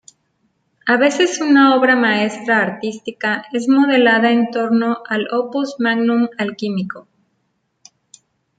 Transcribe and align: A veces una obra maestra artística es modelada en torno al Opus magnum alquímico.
A 0.87 0.97
veces 0.97 1.41
una 1.41 1.75
obra 1.77 1.95
maestra 1.95 2.59
artística 2.63 3.43
es 3.53 3.67
modelada 3.69 4.31
en 4.31 4.49
torno 4.49 4.97
al 5.07 5.27
Opus 5.31 5.75
magnum 5.77 6.27
alquímico. 6.39 7.07